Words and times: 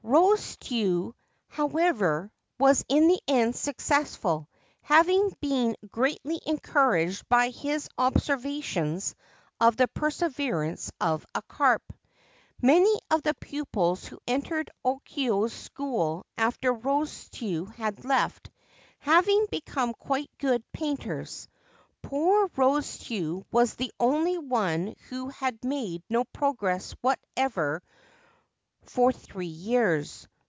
Rosetsu, 0.03 1.13
however, 1.47 2.31
was 2.59 2.83
in 2.89 3.07
the 3.07 3.21
end 3.29 3.55
successful, 3.55 4.49
having 4.81 5.31
been 5.39 5.75
greatly 5.89 6.41
encouraged 6.45 7.29
by 7.29 7.47
his 7.49 7.87
observations 7.97 9.15
of 9.61 9.77
the 9.77 9.87
perseverance 9.87 10.91
of 10.99 11.25
a 11.33 11.41
carp. 11.43 11.83
Many 12.61 12.93
of 13.09 13.21
the 13.21 13.35
pupils 13.35 14.03
who 14.03 14.15
had 14.27 14.35
entered 14.43 14.71
Okyo's 14.83 15.53
school 15.53 16.25
after 16.37 16.73
Rosetsu 16.73 17.65
had 17.75 18.03
left, 18.03 18.49
having 18.99 19.45
become 19.49 19.93
quite 19.93 20.31
good 20.39 20.63
painters. 20.73 21.47
Poor 22.01 22.49
Rosetsu 22.57 23.45
was 23.49 23.75
the 23.75 23.93
only 23.97 24.37
one 24.39 24.93
who 25.09 25.29
had 25.29 25.63
made 25.63 26.03
no 26.09 26.25
progress 26.25 26.93
whatever 27.01 27.81
for 28.85 29.11
three 29.13 29.45
years. 29.45 30.27